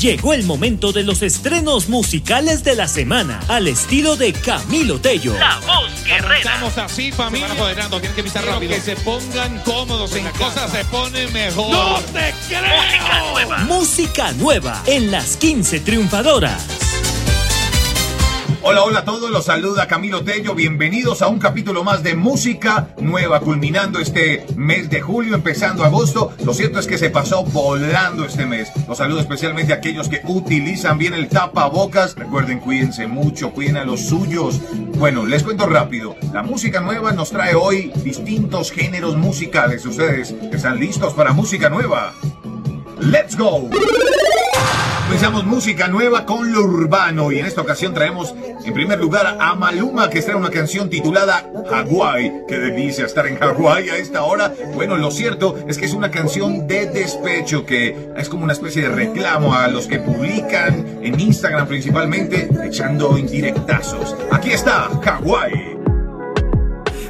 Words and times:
Llegó 0.00 0.32
el 0.32 0.44
momento 0.44 0.92
de 0.92 1.02
los 1.02 1.20
estrenos 1.20 1.90
musicales 1.90 2.64
de 2.64 2.74
la 2.74 2.88
semana, 2.88 3.38
al 3.48 3.68
estilo 3.68 4.16
de 4.16 4.32
Camilo 4.32 4.98
Tello. 4.98 5.34
La 5.38 5.58
voz 5.66 5.90
guerrera. 6.06 6.38
Estamos 6.38 6.78
así, 6.78 7.12
familia. 7.12 7.48
Se 7.48 7.52
van 7.52 7.58
apoderando, 7.60 8.00
tienen 8.00 8.16
que 8.16 8.22
pisar 8.22 8.40
Quiero 8.40 8.54
rápido. 8.54 8.74
que 8.76 8.80
se 8.80 8.96
pongan 8.96 9.58
cómodos 9.58 10.14
en 10.16 10.24
cosas 10.30 10.72
se 10.72 10.86
pone 10.86 11.26
mejor. 11.28 11.70
¡No 11.70 11.98
te 12.14 12.34
creo! 12.48 12.62
Música 12.80 13.30
nueva. 13.30 13.58
Música 13.58 14.32
nueva 14.32 14.82
en 14.86 15.10
las 15.10 15.36
15 15.36 15.80
triunfadoras. 15.80 16.79
Hola, 18.62 18.82
hola 18.84 18.98
a 18.98 19.04
todos, 19.06 19.30
los 19.30 19.46
saluda 19.46 19.88
Camilo 19.88 20.22
Tello, 20.22 20.54
bienvenidos 20.54 21.22
a 21.22 21.28
un 21.28 21.38
capítulo 21.38 21.82
más 21.82 22.02
de 22.02 22.14
música 22.14 22.88
nueva, 23.00 23.40
culminando 23.40 23.98
este 24.00 24.44
mes 24.54 24.90
de 24.90 25.00
julio, 25.00 25.34
empezando 25.34 25.82
agosto. 25.82 26.34
Lo 26.44 26.52
cierto 26.52 26.78
es 26.78 26.86
que 26.86 26.98
se 26.98 27.08
pasó 27.08 27.42
volando 27.42 28.26
este 28.26 28.44
mes. 28.44 28.70
Los 28.86 28.98
saludo 28.98 29.20
especialmente 29.20 29.72
a 29.72 29.76
aquellos 29.76 30.10
que 30.10 30.20
utilizan 30.24 30.98
bien 30.98 31.14
el 31.14 31.30
tapabocas. 31.30 32.14
Recuerden, 32.16 32.60
cuídense 32.60 33.06
mucho, 33.06 33.52
cuiden 33.52 33.78
a 33.78 33.84
los 33.84 34.04
suyos. 34.04 34.60
Bueno, 34.98 35.24
les 35.24 35.42
cuento 35.42 35.66
rápido. 35.66 36.16
La 36.34 36.42
música 36.42 36.82
nueva 36.82 37.12
nos 37.12 37.30
trae 37.30 37.54
hoy 37.54 37.90
distintos 38.04 38.72
géneros 38.72 39.16
musicales. 39.16 39.86
¿Ustedes 39.86 40.34
están 40.52 40.78
listos 40.78 41.14
para 41.14 41.32
música 41.32 41.70
nueva? 41.70 42.12
¡Let's 43.00 43.38
go! 43.38 43.70
Comenzamos 45.10 45.44
música 45.44 45.88
nueva 45.88 46.24
con 46.24 46.52
lo 46.52 46.62
urbano 46.62 47.32
y 47.32 47.40
en 47.40 47.46
esta 47.46 47.62
ocasión 47.62 47.92
traemos 47.92 48.32
en 48.64 48.72
primer 48.72 49.00
lugar 49.00 49.38
a 49.40 49.56
Maluma 49.56 50.08
que 50.08 50.22
trae 50.22 50.36
una 50.36 50.50
canción 50.50 50.88
titulada 50.88 51.50
Hawái. 51.68 52.44
Qué 52.46 52.60
delicia 52.60 53.06
estar 53.06 53.26
en 53.26 53.36
Hawái 53.36 53.88
a 53.88 53.96
esta 53.96 54.22
hora. 54.22 54.54
Bueno, 54.72 54.96
lo 54.96 55.10
cierto 55.10 55.58
es 55.66 55.78
que 55.78 55.86
es 55.86 55.94
una 55.94 56.12
canción 56.12 56.68
de 56.68 56.86
despecho 56.86 57.66
que 57.66 58.12
es 58.16 58.28
como 58.28 58.44
una 58.44 58.52
especie 58.52 58.82
de 58.82 58.88
reclamo 58.90 59.52
a 59.52 59.66
los 59.66 59.88
que 59.88 59.98
publican 59.98 61.00
en 61.02 61.18
Instagram 61.18 61.66
principalmente 61.66 62.48
echando 62.64 63.18
indirectazos. 63.18 64.14
Aquí 64.30 64.52
está 64.52 64.90
Hawái. 65.02 65.76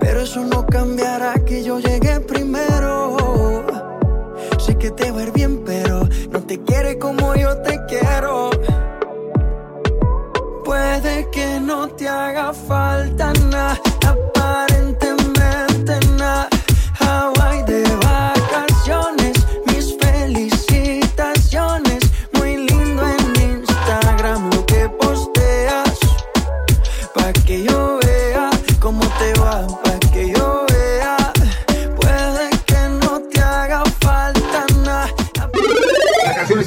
Pero 0.00 0.20
eso 0.22 0.42
no 0.46 0.64
cambiará 0.64 1.34
que 1.44 1.62
yo 1.62 1.78
llegué 1.78 2.20
primero. 2.20 3.66
Sé 4.58 4.78
que 4.78 4.90
te 4.90 5.10
va 5.10 5.20
a 5.20 5.22
ir 5.24 5.32
bien, 5.32 5.61
te 6.52 6.62
quiere 6.64 6.98
como 6.98 7.34
yo 7.34 7.56
te 7.62 7.80
quiero. 7.88 8.50
Puede 10.64 11.30
que 11.30 11.58
no 11.60 11.88
te 11.88 12.06
haga 12.06 12.52
falta 12.52 13.32
nada, 13.50 13.80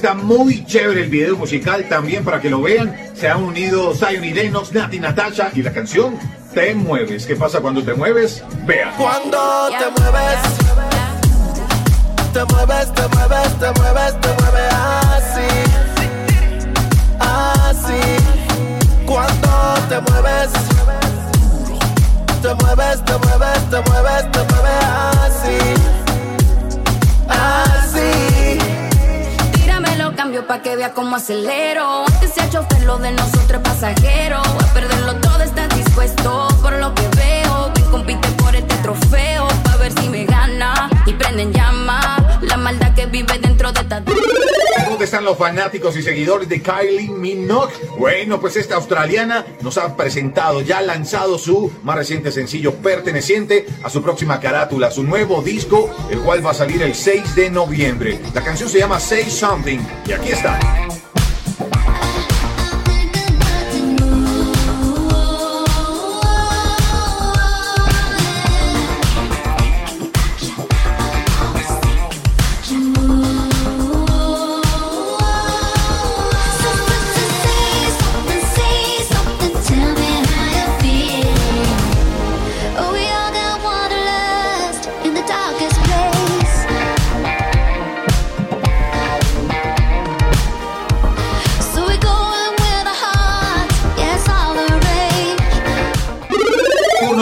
está 0.05 0.21
muy 0.21 0.63
chévere, 0.65 1.01
el 1.01 1.09
video 1.09 1.35
musical 1.35 1.89
también 1.89 2.23
para 2.23 2.39
que 2.39 2.47
lo 2.47 2.61
vean. 2.61 2.95
Se 3.15 3.27
han 3.27 3.43
unido 3.43 3.91
Zion 3.95 4.23
y 4.23 4.33
Lennox, 4.33 4.71
Nati 4.71 4.99
Natasha 4.99 5.49
y 5.55 5.63
la 5.63 5.73
canción 5.73 6.19
Te 6.53 6.75
Mueves. 6.75 7.25
¿Qué 7.25 7.35
pasa 7.35 7.59
cuando 7.59 7.81
te 7.81 7.95
mueves? 7.95 8.43
Vea. 8.67 8.93
Cuando 8.97 9.67
te 9.79 9.89
mueves, 9.99 10.37
te 12.31 12.45
mueves, 12.53 12.93
te 12.93 13.07
mueves, 13.07 13.59
te 13.59 13.81
mueves, 13.81 14.21
te 14.21 14.27
mueves 14.43 14.73
así, 15.17 15.47
así. 17.19 18.01
Cuando 19.07 19.73
te 19.89 20.01
mueves, 20.11 20.51
te 22.43 22.53
mueves, 22.63 23.03
te 23.05 23.17
mueves, 23.17 23.69
te 23.71 23.81
mueves, 23.89 24.31
te 24.31 24.39
mueves 24.53 24.85
así, 25.25 25.57
así. 27.27 28.24
Pa' 30.47 30.61
que 30.61 30.75
vea 30.75 30.93
cómo 30.93 31.15
acelero. 31.15 32.05
Antes 32.05 32.33
sea 32.33 32.47
chofer, 32.49 32.83
lo 32.83 32.97
de 32.97 33.11
nosotros 33.11 33.61
pasajero. 33.63 34.37
A 34.37 34.73
perderlo 34.73 35.15
todo 35.15 35.41
estás 35.41 35.69
dispuesto 35.75 36.47
por 36.61 36.73
lo 36.73 36.93
que 36.93 37.07
veo. 37.15 37.71
Ven, 37.73 37.85
compite 37.85 38.27
por 38.43 38.55
este 38.55 38.75
trofeo 38.75 39.47
pa' 39.63 39.77
ver 39.77 39.91
si 39.99 40.07
me 40.07 40.25
gana. 40.25 40.89
Y 41.07 41.13
prenden 41.13 41.51
llama 41.51 42.17
la 42.19 42.24
que 42.95 43.05
vive 43.05 43.37
dentro 43.39 43.71
de 43.71 43.81
esta. 43.81 44.01
¿Dónde 44.89 45.05
están 45.05 45.23
los 45.23 45.37
fanáticos 45.37 45.95
y 45.97 46.01
seguidores 46.01 46.49
de 46.49 46.61
Kylie 46.61 47.09
Minogue? 47.09 47.73
Bueno, 47.97 48.39
pues 48.39 48.55
esta 48.55 48.75
australiana 48.75 49.45
nos 49.61 49.77
ha 49.77 49.95
presentado, 49.95 50.61
ya 50.61 50.79
ha 50.79 50.81
lanzado 50.81 51.37
su 51.37 51.71
más 51.83 51.95
reciente 51.95 52.31
sencillo 52.31 52.73
perteneciente 52.75 53.67
a 53.83 53.89
su 53.89 54.01
próxima 54.01 54.39
carátula, 54.39 54.89
su 54.89 55.03
nuevo 55.03 55.41
disco, 55.43 55.93
el 56.09 56.19
cual 56.19 56.43
va 56.43 56.51
a 56.51 56.55
salir 56.55 56.81
el 56.81 56.95
6 56.95 57.35
de 57.35 57.51
noviembre. 57.51 58.19
La 58.33 58.43
canción 58.43 58.67
se 58.67 58.79
llama 58.79 58.99
Say 58.99 59.29
Something 59.29 59.79
y 60.07 60.13
aquí 60.13 60.29
está. 60.29 60.59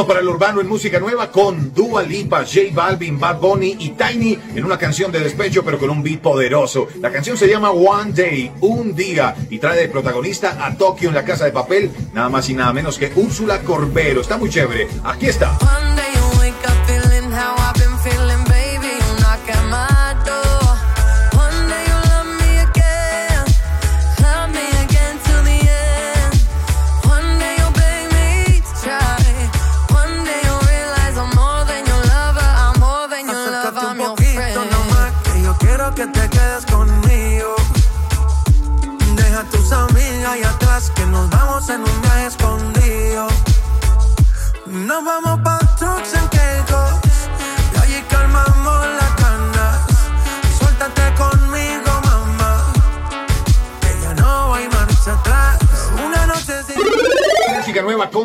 Para 0.08 0.20
el 0.20 0.28
urbano 0.28 0.60
en 0.60 0.68
música 0.68 1.00
nueva 1.00 1.32
con 1.32 1.74
Dua 1.74 2.04
Lipa, 2.04 2.40
J 2.40 2.74
Balvin, 2.74 3.20
Bad 3.20 3.40
Bunny 3.40 3.78
y 3.80 3.90
Tiny 3.92 4.38
en 4.54 4.66
una 4.66 4.78
canción 4.78 5.12
de 5.12 5.20
despecho 5.20 5.64
pero 5.64 5.80
con 5.80 5.90
un 5.90 6.04
beat 6.04 6.20
poderoso. 6.20 6.88
La 7.00 7.12
canción 7.12 7.38
se 7.38 7.48
llama 7.48 7.72
One 7.72 8.12
Day, 8.12 8.52
un 8.62 8.96
día 8.96 9.36
y 9.50 9.60
trae 9.60 9.80
de 9.80 9.88
protagonista 9.88 10.66
a 10.66 10.76
Tokio 10.76 11.10
en 11.10 11.16
la 11.16 11.24
casa 11.24 11.46
de 11.46 11.52
papel, 11.52 11.92
nada 12.14 12.30
más 12.30 12.50
y 12.50 12.54
nada 12.54 12.74
menos 12.74 12.98
que 12.98 13.12
Úrsula 13.16 13.62
Corbero. 13.62 14.22
Está 14.22 14.38
muy 14.38 14.50
chévere. 14.50 14.88
Aquí 15.04 15.28
está. 15.28 15.58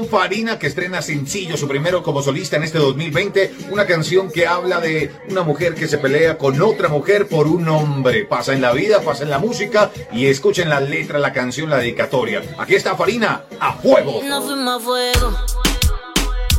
Farina 0.09 0.59
que 0.59 0.67
estrena 0.67 1.03
sencillo, 1.03 1.57
su 1.57 1.69
primero 1.69 2.03
como 2.03 2.23
solista 2.23 2.57
en 2.57 2.65
este 2.65 2.79
2020. 2.79 3.53
Una 3.71 3.87
canción 3.87 4.31
que 4.31 4.47
habla 4.47 4.81
de 4.81 5.13
una 5.31 5.43
mujer 5.43 5.75
que 5.75 5.87
se 5.87 5.99
pelea 5.99 6.39
con 6.39 6.61
otra 6.63 6.89
mujer 6.89 7.29
por 7.29 7.47
un 7.47 7.69
hombre. 7.69 8.25
Pasa 8.25 8.53
en 8.53 8.61
la 8.61 8.73
vida, 8.73 9.01
pasa 9.03 9.25
en 9.25 9.31
la 9.31 9.39
música 9.39 9.91
y 10.13 10.27
escuchen 10.27 10.69
la 10.69 10.81
letra, 10.81 11.19
la 11.19 11.33
canción, 11.33 11.71
la 11.71 11.79
dedicatoria. 11.79 12.43
Aquí 12.59 12.75
está 12.75 12.97
Farina, 12.97 13.45
a 13.61 13.75
fuego. 13.75 14.23
Nos 14.25 14.45
fuimos 14.45 14.81
a 14.81 14.85
fuego, 14.85 15.37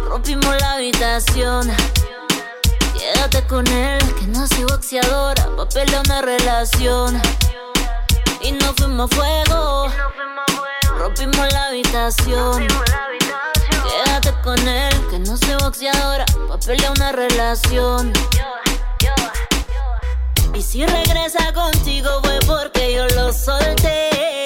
rompimos 0.07 0.55
la 0.59 0.73
habitación. 0.73 1.71
Quédate 2.97 3.47
con 3.47 3.65
él, 3.67 3.99
que 4.19 4.27
no 4.27 4.45
soy 4.47 4.63
boxeadora, 4.65 5.49
pa' 5.55 5.69
pelear 5.69 6.03
una 6.05 6.21
relación. 6.21 7.21
Y 8.41 8.51
nos 8.51 8.75
fuimos 8.75 9.11
a 9.11 9.15
fuego, 9.15 9.87
rompimos 10.97 11.51
la 11.53 11.65
habitación 11.67 12.67
que 14.55 15.19
no 15.19 15.37
sé 15.37 15.55
boxeadora, 15.57 16.25
pa' 16.47 16.57
pelear 16.57 16.91
una 16.93 17.11
relación. 17.11 18.11
Y 20.55 20.61
si 20.61 20.83
regresa 20.85 21.53
contigo 21.53 22.09
fue 22.23 22.39
porque 22.47 22.95
yo 22.95 23.05
lo 23.15 23.31
solté. 23.31 24.45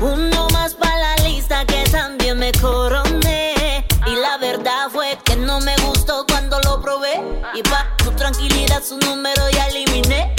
Uno 0.00 0.48
más 0.54 0.74
para 0.74 0.96
la 0.96 1.16
lista 1.24 1.66
que 1.66 1.84
también 1.90 2.38
me 2.38 2.50
coroné. 2.52 3.86
Y 4.06 4.14
la 4.14 4.38
verdad 4.38 4.88
fue 4.90 5.18
que 5.24 5.36
no 5.36 5.60
me 5.60 5.76
gustó 5.86 6.24
cuando 6.26 6.58
lo 6.60 6.80
probé. 6.80 7.20
Y 7.54 7.62
pa' 7.62 7.86
su 8.02 8.12
tranquilidad 8.12 8.82
su 8.82 8.96
número 8.96 9.50
ya 9.50 9.66
eliminé. 9.66 10.34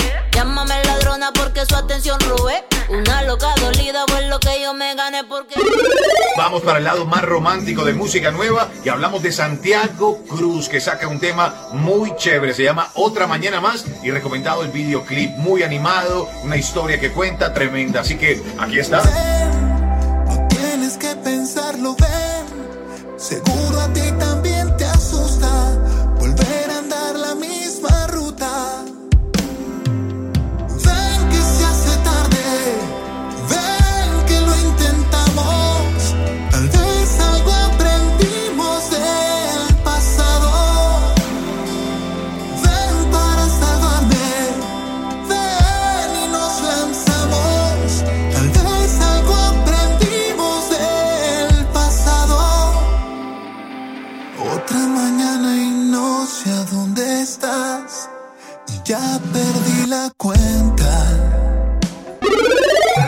Loca 3.30 3.54
dolida 3.62 4.06
fue 4.08 4.28
lo 4.28 4.40
que 4.40 4.60
yo 4.60 4.74
me 4.74 4.96
gané 4.96 5.24
porque. 5.24 5.54
Vamos 6.36 6.64
para 6.64 6.80
el 6.80 6.84
lado 6.84 7.06
más 7.06 7.22
romántico 7.22 7.86
de 7.86 7.94
música 7.94 8.32
nueva 8.32 8.70
y 8.84 8.90
hablamos 8.90 9.22
de 9.22 9.32
Santiago 9.32 10.24
Cruz 10.28 10.68
que 10.68 10.82
saca 10.82 11.08
un 11.08 11.20
tema 11.20 11.68
muy 11.74 12.16
chévere. 12.16 12.56
Se 12.56 12.64
llama 12.64 12.90
Otra 12.96 13.28
Mañana 13.28 13.62
Más 13.62 13.86
y 14.04 14.10
recomendado 14.10 14.64
el 14.64 14.72
videoclip 14.72 15.30
muy 15.38 15.62
animado, 15.62 16.28
una 16.42 16.58
historia 16.58 17.00
que 17.00 17.12
cuenta 17.12 17.54
tremenda. 17.54 18.02
Así 18.02 18.18
que 18.18 18.42
aquí 18.58 18.80
está. 18.80 19.04
no 19.04 20.48
tienes 20.48 20.98
que 20.98 21.16
pensarlo, 21.18 21.96
ven. 22.00 23.20
Seguro 23.20 23.69
ya 59.20 59.32
perdí 59.32 59.90
la 59.90 60.12
cuenta. 60.18 61.16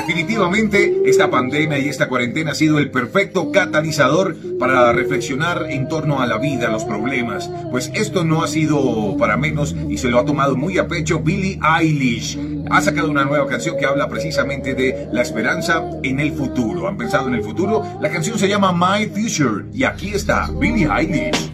Definitivamente, 0.08 1.02
esta 1.06 1.30
pandemia 1.30 1.80
y 1.80 1.88
esta 1.88 2.08
cuarentena 2.08 2.52
ha 2.52 2.56
sido 2.56 2.80
el 2.80 2.92
perfecto 2.92 3.52
catalizador 3.52 4.36
para 4.60 4.92
reflexionar 4.92 5.68
en 5.70 5.88
torno 5.88 6.22
a 6.22 6.28
la 6.28 6.38
vida, 6.38 6.68
a 6.68 6.72
los 6.72 6.84
problemas. 6.84 7.50
Pues 7.72 7.92
esto 7.94 8.24
no 8.24 8.44
ha 8.44 8.48
sido 8.48 9.16
para 9.18 9.38
menos 9.38 9.76
y 9.90 9.98
se 9.98 10.10
lo 10.10 10.20
ha 10.20 10.26
tomado 10.26 10.56
muy 10.56 10.78
a 10.78 10.88
pecho 10.88 11.20
Billie 11.20 11.60
Eilish. 11.80 12.38
Ha 12.70 12.82
sacado 12.82 13.10
una 13.10 13.26
nueva 13.26 13.48
canción 13.48 13.78
que 13.78 13.86
habla 13.86 14.10
precisamente 14.10 14.74
de 14.74 15.08
la 15.12 15.22
esperanza 15.22 15.84
en 16.04 16.20
el 16.20 16.34
futuro. 16.34 16.88
¿Han 16.88 16.98
pensado 16.98 17.28
en 17.28 17.36
el 17.36 17.44
futuro? 17.44 17.84
La 18.02 18.10
canción 18.10 18.38
se 18.38 18.48
llama 18.48 18.72
My 18.74 19.06
Future 19.08 19.66
y 19.74 19.84
aquí 19.84 20.10
está 20.10 20.50
Billie 20.60 20.88
Eilish. 20.88 21.52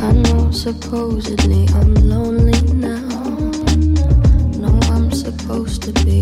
I 0.00 0.12
know 0.12 0.52
supposedly 0.52 1.66
I'm 1.74 1.94
lonely 2.08 2.57
to 5.92 6.04
be 6.04 6.17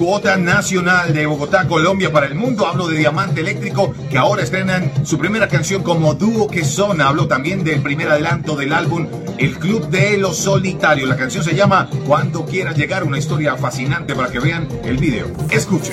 cuota 0.00 0.38
nacional 0.38 1.12
de 1.12 1.26
Bogotá, 1.26 1.68
Colombia 1.68 2.10
para 2.10 2.24
el 2.24 2.34
mundo. 2.34 2.66
Hablo 2.66 2.88
de 2.88 2.96
Diamante 2.96 3.42
Eléctrico 3.42 3.92
que 4.08 4.16
ahora 4.16 4.42
estrenan 4.42 4.90
su 5.04 5.18
primera 5.18 5.46
canción 5.46 5.82
como 5.82 6.14
dúo 6.14 6.48
que 6.48 6.64
son. 6.64 7.02
Hablo 7.02 7.28
también 7.28 7.62
del 7.64 7.82
primer 7.82 8.08
adelanto 8.08 8.56
del 8.56 8.72
álbum 8.72 9.06
El 9.36 9.58
Club 9.58 9.90
de 9.90 10.16
los 10.16 10.38
Solitarios. 10.38 11.06
La 11.06 11.16
canción 11.16 11.44
se 11.44 11.54
llama 11.54 11.90
Cuando 12.06 12.46
quieras 12.46 12.78
llegar, 12.78 13.04
una 13.04 13.18
historia 13.18 13.56
fascinante 13.56 14.14
para 14.14 14.30
que 14.30 14.40
vean 14.40 14.66
el 14.84 14.96
video. 14.96 15.26
Escuchen. 15.50 15.92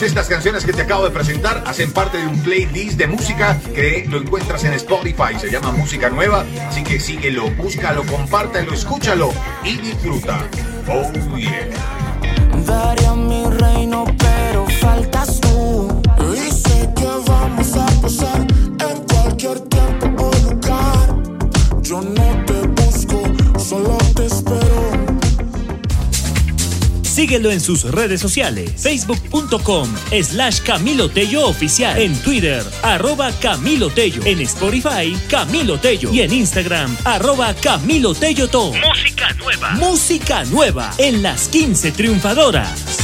Estas 0.00 0.28
canciones 0.28 0.64
que 0.64 0.72
te 0.72 0.82
acabo 0.82 1.04
de 1.04 1.10
presentar 1.10 1.64
hacen 1.66 1.92
parte 1.92 2.18
de 2.18 2.26
un 2.26 2.40
playlist 2.40 2.96
de 2.96 3.08
música 3.08 3.58
que 3.74 4.06
lo 4.08 4.18
encuentras 4.18 4.62
en 4.62 4.72
Spotify. 4.74 5.38
Se 5.40 5.50
llama 5.50 5.72
Música 5.72 6.08
Nueva. 6.08 6.44
Así 6.68 6.84
que 6.84 7.00
síguelo, 7.00 7.50
búscalo, 7.50 8.04
compártelo, 8.04 8.72
escúchalo 8.72 9.32
y 9.64 9.76
disfruta. 9.76 10.48
Oh 10.86 11.12
yeah. 11.36 11.68
Síguelo 27.38 27.52
en 27.52 27.60
sus 27.60 27.84
redes 27.84 28.20
sociales, 28.20 28.72
facebook.com 28.78 29.88
slash 30.24 30.58
Camilo 30.62 31.08
Tello 31.08 31.46
Oficial, 31.46 31.96
en 31.96 32.20
Twitter, 32.22 32.64
arroba 32.82 33.30
Camilo 33.40 33.90
Tello, 33.90 34.22
en 34.24 34.40
Spotify, 34.40 35.16
Camilo 35.30 35.78
Tello 35.78 36.12
y 36.12 36.22
en 36.22 36.32
Instagram, 36.32 36.96
arroba 37.04 37.54
Camilo 37.54 38.12
Tello 38.12 38.48
Tom. 38.48 38.74
Música 38.84 39.32
nueva. 39.34 39.70
Música 39.74 40.44
nueva 40.46 40.90
en 40.98 41.22
las 41.22 41.46
15 41.46 41.92
triunfadoras. 41.92 42.97